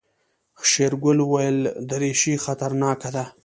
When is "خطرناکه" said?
2.45-3.09